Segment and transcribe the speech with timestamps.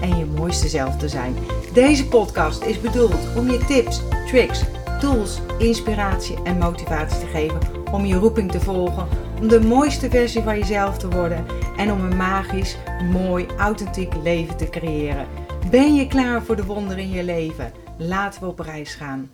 [0.00, 1.34] en je mooiste zelf te zijn.
[1.72, 4.62] Deze podcast is bedoeld om je tips, tricks,
[5.00, 7.58] tools, inspiratie en motivatie te geven
[7.92, 9.08] om je roeping te volgen,
[9.40, 12.76] om de mooiste versie van jezelf te worden en om een magisch,
[13.12, 15.26] mooi, authentiek leven te creëren.
[15.70, 17.72] Ben je klaar voor de wonderen in je leven?
[17.98, 19.30] Laten we op reis gaan.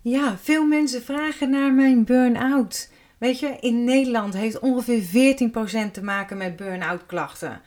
[0.00, 2.90] Ja, veel mensen vragen naar mijn burn-out.
[3.18, 7.60] Weet je, in Nederland heeft ongeveer 14% te maken met burn-out klachten.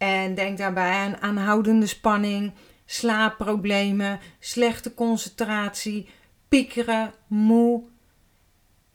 [0.00, 2.52] En denk daarbij aan aanhoudende spanning,
[2.84, 6.08] slaapproblemen, slechte concentratie,
[6.48, 7.82] piekeren, moe.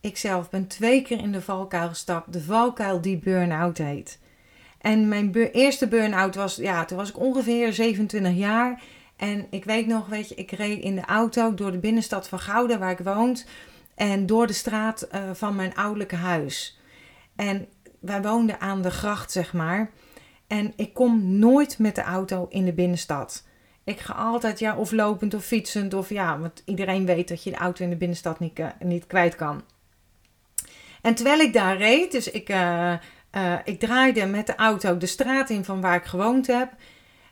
[0.01, 4.19] Ikzelf ben twee keer in de valkuil gestapt, de valkuil die burn-out heet.
[4.81, 8.83] En mijn eerste burn-out was, ja, toen was ik ongeveer 27 jaar.
[9.15, 12.39] En ik weet nog, weet je, ik reed in de auto door de binnenstad van
[12.39, 13.45] Gouden, waar ik woont.
[13.95, 16.79] En door de straat eh, van mijn ouderlijke huis.
[17.35, 17.67] En
[17.99, 19.91] wij woonden aan de gracht, zeg maar.
[20.47, 23.43] En ik kom nooit met de auto in de binnenstad.
[23.83, 25.93] Ik ga altijd, ja, of lopend of fietsend.
[25.93, 29.07] Of ja, want iedereen weet dat je de auto in de binnenstad niet, uh, niet
[29.07, 29.63] kwijt kan.
[31.01, 32.93] En terwijl ik daar reed, dus ik, uh,
[33.31, 36.73] uh, ik draaide met de auto de straat in van waar ik gewoond heb.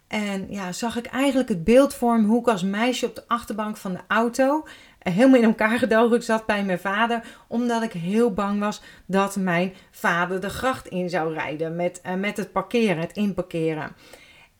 [0.08, 3.78] En ja, zag ik eigenlijk het beeld vormen hoe ik als meisje op de achterbank
[3.78, 4.68] van de auto
[5.04, 7.24] helemaal in elkaar gedogen zat bij mijn vader.
[7.48, 12.14] Omdat ik heel bang was dat mijn vader de gracht in zou rijden met, uh,
[12.14, 13.96] met het parkeren, het inparkeren.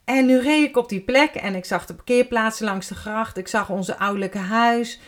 [0.06, 3.38] En nu reed ik op die plek en ik zag de parkeerplaatsen langs de gracht.
[3.38, 5.00] Ik zag onze ouderlijke huis.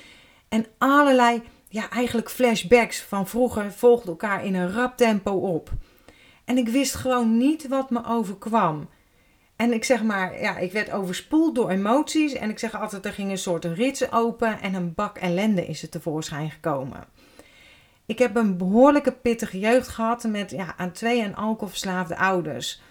[0.50, 5.70] En allerlei, ja, eigenlijk flashbacks van vroeger volgden elkaar in een rap tempo op.
[6.46, 8.90] En ik wist gewoon niet wat me overkwam.
[9.56, 12.34] En ik zeg maar, ja, ik werd overspoeld door emoties.
[12.34, 15.82] En ik zeg altijd, er ging een soort rits open en een bak ellende is
[15.82, 17.04] er tevoorschijn gekomen.
[18.06, 22.82] Ik heb een behoorlijke pittige jeugd gehad met ja, aan twee en alcoholverslaafde ouders.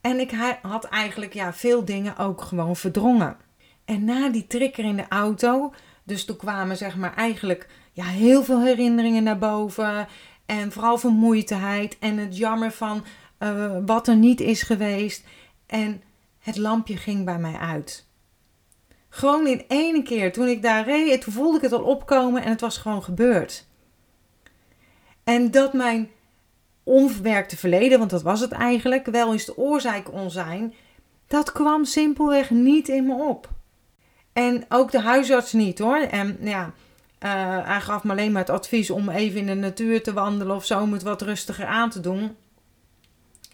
[0.00, 3.36] En ik had eigenlijk ja, veel dingen ook gewoon verdrongen.
[3.84, 8.44] En na die trigger in de auto, dus toen kwamen zeg maar eigenlijk ja, heel
[8.44, 10.08] veel herinneringen naar boven.
[10.46, 13.04] En vooral vermoeidheid en het jammer van
[13.38, 15.24] uh, wat er niet is geweest.
[15.70, 16.02] En
[16.38, 18.06] het lampje ging bij mij uit.
[19.08, 22.50] Gewoon in één keer, toen ik daar reed, toen voelde ik het al opkomen en
[22.50, 23.66] het was gewoon gebeurd.
[25.24, 26.10] En dat mijn
[26.82, 30.74] onverwerkte verleden, want dat was het eigenlijk, wel eens de oorzaak onzijn,
[31.26, 33.48] dat kwam simpelweg niet in me op.
[34.32, 35.98] En ook de huisarts niet hoor.
[35.98, 40.02] En ja, uh, hij gaf me alleen maar het advies om even in de natuur
[40.02, 42.36] te wandelen of zo om het wat rustiger aan te doen.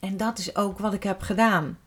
[0.00, 1.78] En dat is ook wat ik heb gedaan.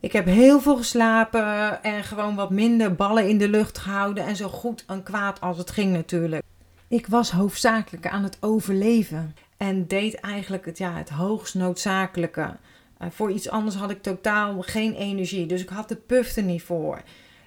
[0.00, 4.36] Ik heb heel veel geslapen en gewoon wat minder ballen in de lucht gehouden en
[4.36, 6.42] zo goed en kwaad als het ging natuurlijk.
[6.88, 12.56] Ik was hoofdzakelijk aan het overleven en deed eigenlijk het, ja, het hoogst noodzakelijke.
[13.02, 16.42] Uh, voor iets anders had ik totaal geen energie, dus ik had de puff er
[16.42, 17.02] niet voor.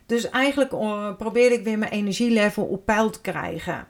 [0.06, 3.88] Dus eigenlijk uh, probeerde ik weer mijn energielevel op peil te krijgen.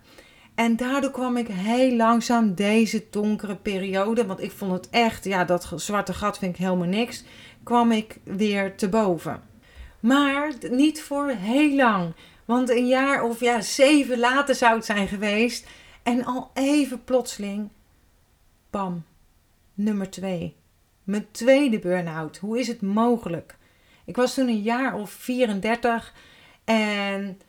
[0.56, 5.46] En daardoor kwam ik heel langzaam deze donkere periode, want ik vond het echt, ja,
[5.46, 7.24] dat zwarte gat vind ik helemaal niks,
[7.64, 9.42] kwam ik weer te boven.
[10.00, 12.14] Maar niet voor heel lang,
[12.46, 15.68] want een jaar of ja, zeven later zou het zijn geweest.
[16.04, 17.70] En al even plotseling,
[18.70, 19.04] bam,
[19.74, 20.56] nummer twee.
[21.04, 22.38] Mijn tweede burn-out.
[22.38, 23.58] Hoe is het mogelijk?
[24.06, 26.14] Ik was toen een jaar of 34
[26.64, 27.40] en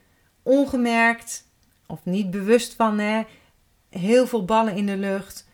[0.43, 1.47] ongemerkt
[1.87, 3.23] of niet bewust van, hè,
[3.91, 5.49] heel veel ballen in de lucht.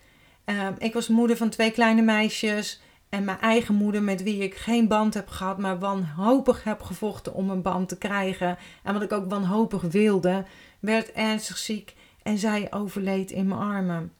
[0.46, 4.54] Uh, ik was moeder van twee kleine meisjes en mijn eigen moeder met wie ik
[4.54, 8.58] geen band heb gehad, maar wanhopig heb gevochten om een band te krijgen.
[8.82, 10.44] En wat ik ook wanhopig wilde,
[10.80, 14.12] werd ernstig ziek en zij overleed in mijn armen.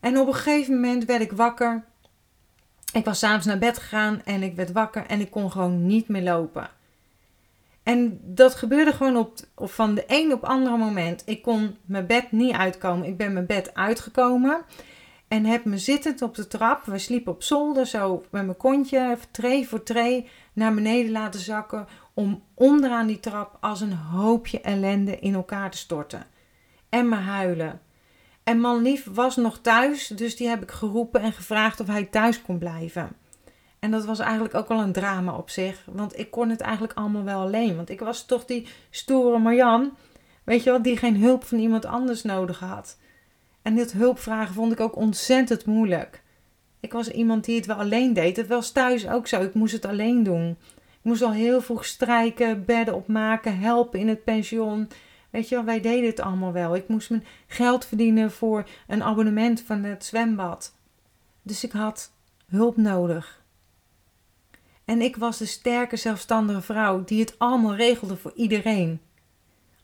[0.00, 1.84] En op een gegeven moment werd ik wakker.
[2.92, 6.08] Ik was s'avonds naar bed gegaan en ik werd wakker en ik kon gewoon niet
[6.08, 6.70] meer lopen.
[7.82, 11.22] En dat gebeurde gewoon op, op van de een op andere moment.
[11.26, 13.06] Ik kon mijn bed niet uitkomen.
[13.06, 14.64] Ik ben mijn bed uitgekomen
[15.34, 16.84] en heb me zittend op de trap.
[16.84, 21.86] We sliepen op zolder, zo met mijn kontje, tree voor tree, naar beneden laten zakken.
[22.14, 26.26] Om onderaan die trap als een hoopje ellende in elkaar te storten.
[26.88, 27.80] En me huilen.
[28.44, 32.04] En man lief was nog thuis, dus die heb ik geroepen en gevraagd of hij
[32.04, 33.16] thuis kon blijven.
[33.78, 35.84] En dat was eigenlijk ook wel een drama op zich.
[35.86, 37.76] Want ik kon het eigenlijk allemaal wel alleen.
[37.76, 39.96] Want ik was toch die stoere Marjan.
[40.44, 42.96] Weet je wel, die geen hulp van iemand anders nodig had.
[43.64, 46.22] En dit hulpvragen vond ik ook ontzettend moeilijk.
[46.80, 48.36] Ik was iemand die het wel alleen deed.
[48.36, 49.42] Het was thuis ook zo.
[49.42, 50.50] Ik moest het alleen doen.
[50.76, 54.88] Ik moest al heel vroeg strijken, bedden opmaken, helpen in het pension.
[55.30, 56.76] Weet je wel, wij deden het allemaal wel.
[56.76, 60.74] Ik moest mijn geld verdienen voor een abonnement van het zwembad.
[61.42, 62.12] Dus ik had
[62.46, 63.42] hulp nodig.
[64.84, 69.00] En ik was de sterke, zelfstandige vrouw die het allemaal regelde voor iedereen.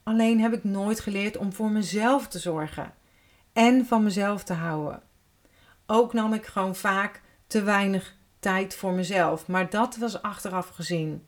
[0.03, 2.99] Alleen heb ik nooit geleerd om voor mezelf te zorgen
[3.53, 5.03] en van mezelf te houden.
[5.87, 11.25] Ook nam ik gewoon vaak te weinig tijd voor mezelf, maar dat was achteraf gezien.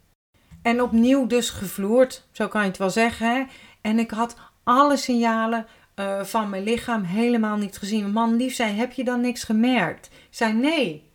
[0.62, 3.34] En opnieuw dus gevloerd, zo kan je het wel zeggen.
[3.34, 3.44] Hè?
[3.80, 5.66] En ik had alle signalen
[5.96, 8.10] uh, van mijn lichaam helemaal niet gezien.
[8.10, 10.06] Man lief zei, heb je dan niks gemerkt?
[10.06, 11.10] Ik zei, nee.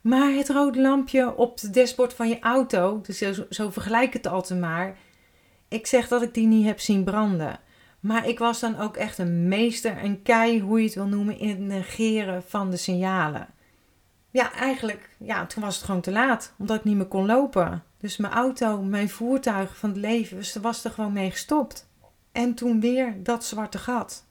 [0.00, 4.26] Maar het rode lampje op het dashboard van je auto, dus zo, zo vergelijk het
[4.26, 4.96] altijd maar.
[5.68, 7.60] Ik zeg dat ik die niet heb zien branden.
[8.04, 11.38] Maar ik was dan ook echt een meester, een kei, hoe je het wil noemen,
[11.38, 13.46] in het negeren van de signalen.
[14.30, 17.82] Ja, eigenlijk, ja, toen was het gewoon te laat, omdat ik niet meer kon lopen.
[17.98, 21.88] Dus mijn auto, mijn voertuig van het leven, was, was er gewoon mee gestopt.
[22.32, 24.26] En toen weer dat zwarte gat.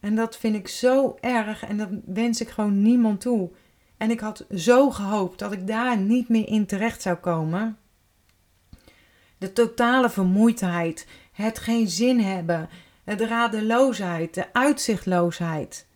[0.00, 3.50] En dat vind ik zo erg en dat wens ik gewoon niemand toe.
[3.96, 7.78] En ik had zo gehoopt dat ik daar niet meer in terecht zou komen.
[9.38, 12.68] De totale vermoeidheid, het geen zin hebben,
[13.04, 15.86] de radeloosheid, de uitzichtloosheid.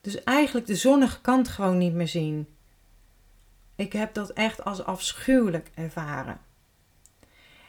[0.00, 2.48] Dus eigenlijk de zonnige kant gewoon niet meer zien.
[3.76, 6.40] Ik heb dat echt als afschuwelijk ervaren.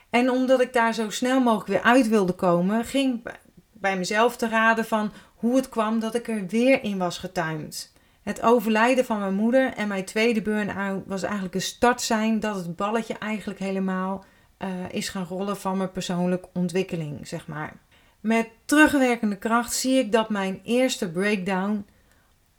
[0.10, 3.24] En omdat ik daar zo snel mogelijk weer uit wilde komen, ging
[3.72, 7.94] bij mezelf te raden van hoe het kwam dat ik er weer in was getuimd.
[8.22, 12.56] Het overlijden van mijn moeder en mijn tweede burn-out was eigenlijk een start zijn dat
[12.56, 14.26] het balletje eigenlijk helemaal
[14.60, 17.74] uh, is gaan rollen van mijn persoonlijke ontwikkeling, zeg maar.
[18.22, 21.86] Met terugwerkende kracht zie ik dat mijn eerste breakdown,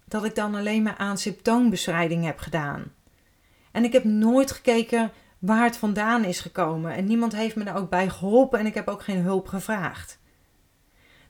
[0.05, 2.93] dat ik dan alleen maar aan symptoombestrijding heb gedaan.
[3.73, 6.93] En ik heb nooit gekeken waar het vandaan is gekomen.
[6.93, 10.19] En niemand heeft me er ook bij geholpen en ik heb ook geen hulp gevraagd.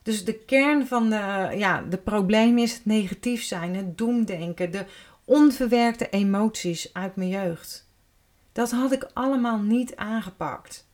[0.03, 4.87] Dus de kern van de, ja, de problemen is het negatief zijn, het doemdenken, de
[5.25, 7.91] onverwerkte emoties uit mijn jeugd.
[8.53, 10.87] Dat had ik allemaal niet aangepakt.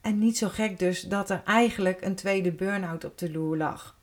[0.00, 3.98] En niet zo gek dus dat er eigenlijk een tweede burn-out op de loer lag.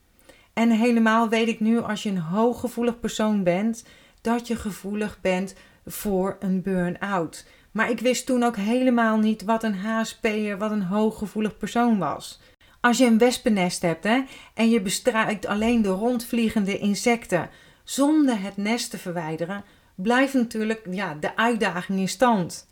[0.54, 3.84] En helemaal weet ik nu als je een hooggevoelig persoon bent,
[4.22, 5.56] dat je gevoelig bent
[5.86, 7.46] voor een burn-out.
[7.72, 12.40] Maar ik wist toen ook helemaal niet wat een HSP'er, wat een hooggevoelig persoon was.
[12.80, 14.24] Als je een wespennest hebt hè,
[14.54, 17.50] en je bestrijkt alleen de rondvliegende insecten
[17.84, 19.64] zonder het nest te verwijderen,
[19.96, 22.68] blijft natuurlijk ja, de uitdaging in stand.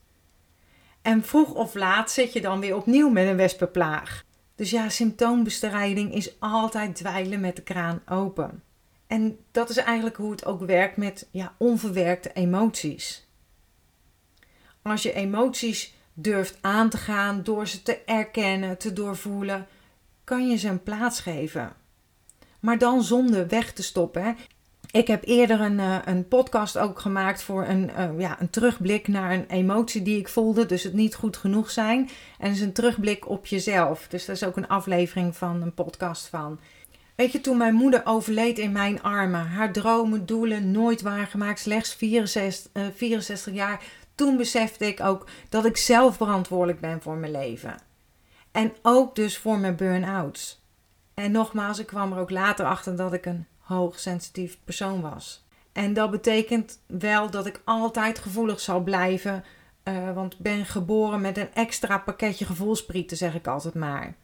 [1.05, 4.23] En vroeg of laat zit je dan weer opnieuw met een wespenplaag.
[4.55, 8.63] Dus ja, symptoombestrijding is altijd dweilen met de kraan open.
[9.07, 13.27] En dat is eigenlijk hoe het ook werkt met ja, onverwerkte emoties.
[14.81, 19.67] Als je emoties durft aan te gaan door ze te erkennen, te doorvoelen,
[20.23, 21.73] kan je ze een plaats geven.
[22.59, 24.37] Maar dan zonder weg te stoppen.
[24.95, 29.07] Ik heb eerder een, uh, een podcast ook gemaakt voor een, uh, ja, een terugblik
[29.07, 30.65] naar een emotie die ik voelde.
[30.65, 32.09] Dus het niet goed genoeg zijn.
[32.39, 34.07] En is een terugblik op jezelf.
[34.07, 36.59] Dus dat is ook een aflevering van een podcast van.
[37.15, 41.93] Weet je, toen mijn moeder overleed in mijn armen, haar dromen, doelen nooit waargemaakt, slechts
[41.93, 43.83] 64, uh, 64 jaar,
[44.15, 47.75] toen besefte ik ook dat ik zelf verantwoordelijk ben voor mijn leven.
[48.51, 50.63] En ook dus voor mijn burn-outs.
[51.13, 55.45] En nogmaals, ik kwam er ook later achter dat ik een hoogsensitief persoon was.
[55.71, 59.43] En dat betekent wel dat ik altijd gevoelig zal blijven,
[59.83, 64.15] uh, want ik ben geboren met een extra pakketje gevoelsprieten, zeg ik altijd maar.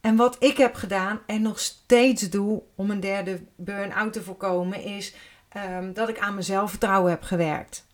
[0.00, 4.82] En wat ik heb gedaan en nog steeds doe om een derde burn-out te voorkomen,
[4.82, 5.14] is
[5.56, 7.86] um, dat ik aan mijn zelfvertrouwen heb gewerkt.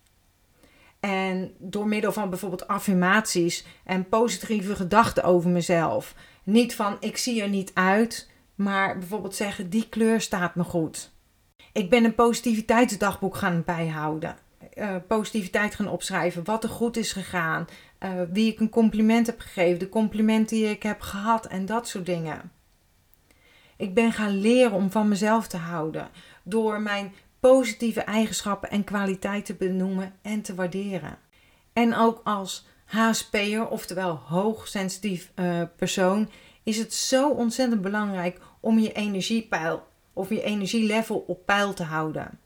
[0.99, 6.15] En door middel van bijvoorbeeld affirmaties en positieve gedachten over mezelf.
[6.43, 8.28] Niet van ik zie er niet uit,
[8.59, 11.11] maar bijvoorbeeld zeggen die kleur staat me goed.
[11.73, 14.35] Ik ben een positiviteitsdagboek gaan bijhouden.
[14.73, 17.67] Uh, positiviteit gaan opschrijven, wat er goed is gegaan,
[17.99, 21.87] uh, wie ik een compliment heb gegeven, de complimenten die ik heb gehad en dat
[21.87, 22.51] soort dingen.
[23.77, 26.09] Ik ben gaan leren om van mezelf te houden
[26.43, 31.17] door mijn positieve eigenschappen en kwaliteiten benoemen en te waarderen.
[31.73, 36.29] En ook als HSP'er, oftewel hoogsensitief uh, persoon,
[36.63, 42.39] is het zo ontzettend belangrijk om je energiepeil of je energielevel op peil te houden.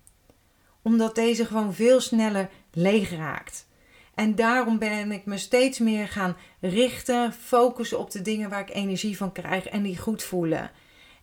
[0.82, 3.68] omdat deze gewoon veel sneller leeg raakt.
[4.14, 8.76] En daarom ben ik me steeds meer gaan richten, focussen op de dingen waar ik
[8.76, 10.72] energie van krijg en die goed voelen.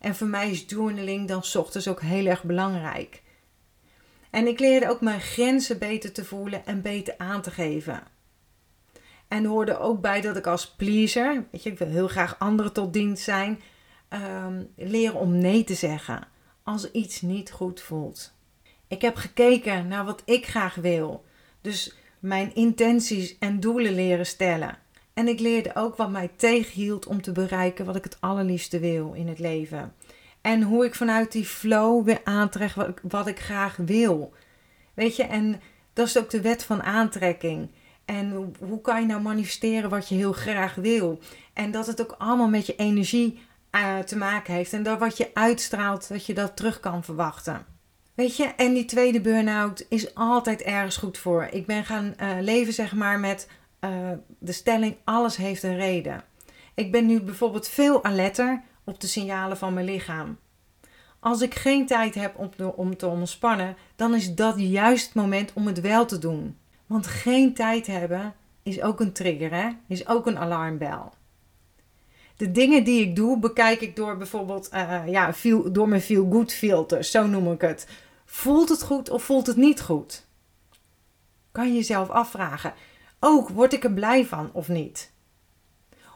[0.01, 3.23] En voor mij is journaling dan ochtends ook heel erg belangrijk.
[4.31, 8.03] En ik leerde ook mijn grenzen beter te voelen en beter aan te geven.
[9.29, 12.73] En hoorde ook bij dat ik als pleaser, weet je, ik wil heel graag anderen
[12.73, 13.61] tot dienst zijn,
[14.13, 16.27] um, leren om nee te zeggen
[16.63, 18.33] als iets niet goed voelt.
[18.89, 21.25] Ik heb gekeken naar wat ik graag wil.
[21.61, 24.79] Dus mijn intenties en doelen leren stellen.
[25.15, 29.13] En ik leerde ook wat mij tegenhield om te bereiken wat ik het allerliefste wil
[29.13, 29.95] in het leven.
[30.41, 34.33] En hoe ik vanuit die flow weer aantrek wat ik, wat ik graag wil.
[34.95, 35.61] Weet je, en
[35.93, 37.71] dat is ook de wet van aantrekking.
[38.05, 41.19] En hoe kan je nou manifesteren wat je heel graag wil?
[41.53, 43.39] En dat het ook allemaal met je energie
[43.73, 44.73] uh, te maken heeft.
[44.73, 47.67] En dat wat je uitstraalt, dat je dat terug kan verwachten.
[48.15, 51.49] Weet je, en die tweede burn-out is altijd ergens goed voor.
[51.51, 53.49] Ik ben gaan uh, leven, zeg maar, met
[53.81, 53.91] uh,
[54.39, 56.25] de stelling: alles heeft een reden.
[56.75, 60.39] Ik ben nu bijvoorbeeld veel alerter op de signalen van mijn lichaam.
[61.21, 65.53] Als ik geen tijd heb om om te ontspannen, dan is dat juist het moment
[65.53, 66.59] om het wel te doen.
[66.87, 69.69] Want geen tijd hebben is ook een trigger, hè?
[69.87, 71.13] is ook een alarmbel.
[72.41, 76.29] De dingen die ik doe, bekijk ik door bijvoorbeeld uh, ja, feel, door mijn feel
[76.31, 77.87] good filter, zo noem ik het.
[78.25, 80.27] Voelt het goed of voelt het niet goed?
[81.53, 82.75] Kan je jezelf afvragen.
[83.19, 85.13] Ook word ik er blij van of niet?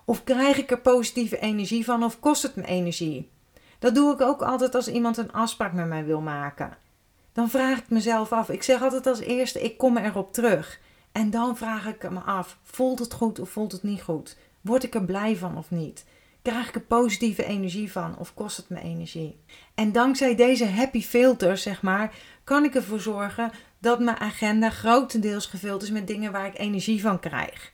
[0.04, 3.30] Of krijg ik er positieve energie van of kost het me energie?
[3.78, 6.76] Dat doe ik ook altijd als iemand een afspraak met mij wil maken.
[7.32, 8.48] Dan vraag ik mezelf af.
[8.48, 10.80] Ik zeg altijd als eerste: ik kom erop terug.
[11.12, 14.36] En dan vraag ik me af: voelt het goed of voelt het niet goed?
[14.60, 16.04] Word ik er blij van of niet?
[16.44, 19.36] Krijg ik er positieve energie van of kost het me energie?
[19.74, 25.46] En dankzij deze happy filters, zeg maar, kan ik ervoor zorgen dat mijn agenda grotendeels
[25.46, 27.72] gevuld is met dingen waar ik energie van krijg.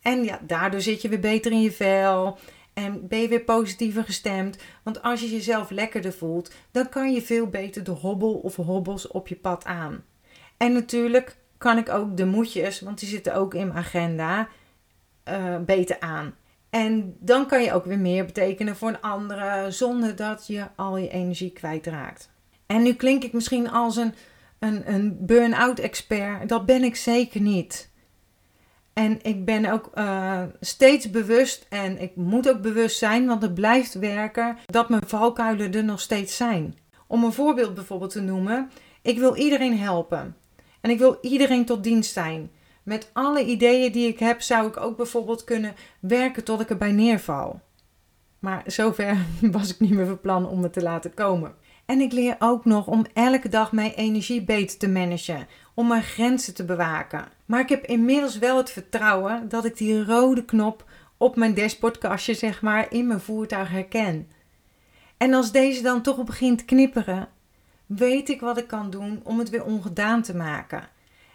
[0.00, 2.38] En ja, daardoor zit je weer beter in je vel
[2.72, 4.58] en ben je weer positiever gestemd.
[4.82, 9.06] Want als je jezelf lekkerder voelt, dan kan je veel beter de hobbel of hobbels
[9.06, 10.04] op je pad aan.
[10.56, 14.48] En natuurlijk kan ik ook de moedjes, want die zitten ook in mijn agenda,
[15.28, 16.34] uh, beter aan.
[16.72, 20.96] En dan kan je ook weer meer betekenen voor een andere zonder dat je al
[20.96, 22.30] je energie kwijtraakt.
[22.66, 24.14] En nu klink ik misschien als een,
[24.58, 26.48] een, een burn-out expert.
[26.48, 27.90] Dat ben ik zeker niet.
[28.92, 33.54] En ik ben ook uh, steeds bewust en ik moet ook bewust zijn, want het
[33.54, 36.78] blijft werken, dat mijn valkuilen er nog steeds zijn.
[37.06, 38.70] Om een voorbeeld bijvoorbeeld te noemen,
[39.02, 40.36] ik wil iedereen helpen.
[40.80, 42.50] En ik wil iedereen tot dienst zijn.
[42.82, 46.92] Met alle ideeën die ik heb, zou ik ook bijvoorbeeld kunnen werken tot ik erbij
[46.92, 47.60] neerval.
[48.38, 49.16] Maar zover
[49.52, 51.54] was ik niet meer van plan om het te laten komen.
[51.86, 56.02] En ik leer ook nog om elke dag mijn energie beter te managen, om mijn
[56.02, 57.24] grenzen te bewaken.
[57.46, 60.84] Maar ik heb inmiddels wel het vertrouwen dat ik die rode knop
[61.16, 64.28] op mijn dashboardkastje, zeg maar, in mijn voertuig herken.
[65.16, 67.28] En als deze dan toch begint knipperen,
[67.86, 70.88] weet ik wat ik kan doen om het weer ongedaan te maken.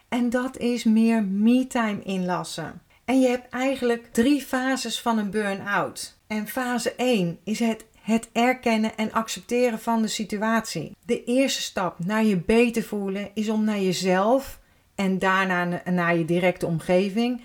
[0.10, 2.82] En dat is meer me-time inlassen.
[3.06, 6.18] En je hebt eigenlijk drie fases van een burn-out.
[6.28, 10.96] En fase 1 is het, het erkennen en accepteren van de situatie.
[11.06, 14.60] De eerste stap naar je beter voelen is om naar jezelf
[14.96, 17.42] en daarna naar je directe omgeving,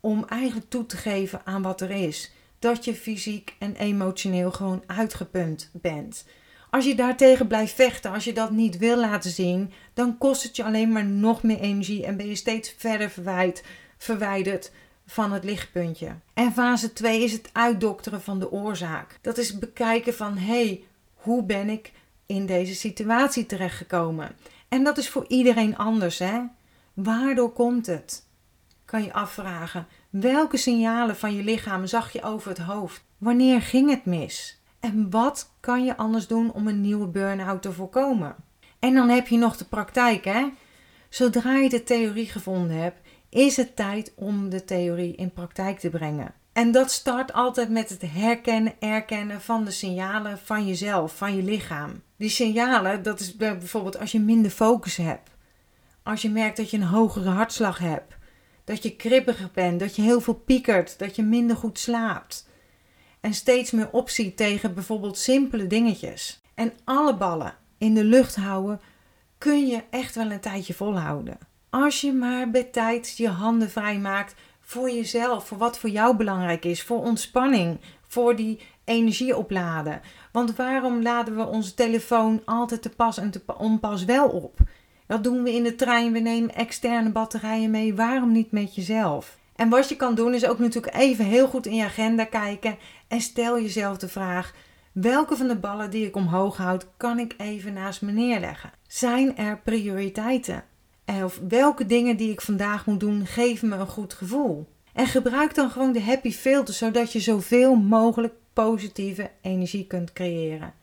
[0.00, 2.32] om eigenlijk toe te geven aan wat er is.
[2.58, 6.24] Dat je fysiek en emotioneel gewoon uitgeput bent.
[6.70, 10.56] Als je daartegen blijft vechten, als je dat niet wil laten zien, dan kost het
[10.56, 13.64] je alleen maar nog meer energie en ben je steeds verder verwijd,
[13.98, 14.72] verwijderd
[15.06, 16.14] van het lichtpuntje.
[16.34, 19.18] En fase 2 is het uitdokteren van de oorzaak.
[19.20, 21.92] Dat is bekijken van hé, hey, hoe ben ik
[22.26, 24.36] in deze situatie terechtgekomen?
[24.68, 26.40] En dat is voor iedereen anders, hè?
[26.94, 28.24] Waardoor komt het?
[28.84, 29.86] Kan je afvragen.
[30.10, 33.04] Welke signalen van je lichaam zag je over het hoofd?
[33.18, 34.60] Wanneer ging het mis?
[34.86, 38.36] En wat kan je anders doen om een nieuwe burn-out te voorkomen?
[38.78, 40.48] En dan heb je nog de praktijk, hè?
[41.08, 45.90] Zodra je de theorie gevonden hebt, is het tijd om de theorie in praktijk te
[45.90, 46.34] brengen.
[46.52, 51.42] En dat start altijd met het herkennen, erkennen van de signalen van jezelf, van je
[51.42, 52.02] lichaam.
[52.16, 55.30] Die signalen, dat is bijvoorbeeld als je minder focus hebt.
[56.02, 58.14] Als je merkt dat je een hogere hartslag hebt.
[58.64, 62.45] Dat je kribbiger bent, dat je heel veel piekert, dat je minder goed slaapt
[63.20, 66.40] en steeds meer optie tegen bijvoorbeeld simpele dingetjes.
[66.54, 68.80] En alle ballen in de lucht houden
[69.38, 71.38] kun je echt wel een tijdje volhouden.
[71.70, 76.16] Als je maar bij tijd je handen vrij maakt voor jezelf, voor wat voor jou
[76.16, 80.00] belangrijk is, voor ontspanning, voor die energie opladen.
[80.32, 84.58] Want waarom laden we onze telefoon altijd te pas en te onpas wel op?
[85.06, 87.94] Dat doen we in de trein, we nemen externe batterijen mee.
[87.94, 89.38] Waarom niet met jezelf?
[89.56, 92.78] En wat je kan doen is ook natuurlijk even heel goed in je agenda kijken
[93.08, 94.54] en stel jezelf de vraag:
[94.92, 98.70] welke van de ballen die ik omhoog houd, kan ik even naast me neerleggen?
[98.86, 100.64] Zijn er prioriteiten?
[101.24, 104.68] Of welke dingen die ik vandaag moet doen, geven me een goed gevoel?
[104.92, 110.74] En gebruik dan gewoon de happy filter, zodat je zoveel mogelijk positieve energie kunt creëren.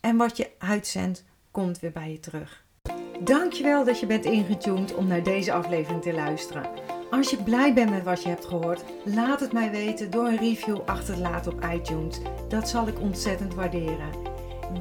[0.00, 2.64] En wat je uitzendt, komt weer bij je terug.
[3.20, 6.91] Dankjewel dat je bent ingetuned om naar deze aflevering te luisteren.
[7.12, 10.38] Als je blij bent met wat je hebt gehoord, laat het mij weten door een
[10.38, 12.20] review achter te laten op iTunes.
[12.48, 14.10] Dat zal ik ontzettend waarderen.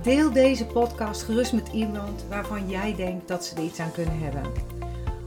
[0.01, 4.19] Deel deze podcast gerust met iemand waarvan jij denkt dat ze er iets aan kunnen
[4.19, 4.43] hebben.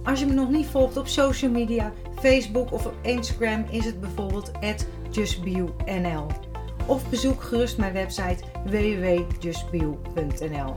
[0.05, 4.01] Als je me nog niet volgt op social media, Facebook of op Instagram is het
[4.01, 4.51] bijvoorbeeld
[5.11, 6.27] justbeyou.nl.
[6.87, 10.77] Of bezoek gerust mijn website www.justbeyou.nl.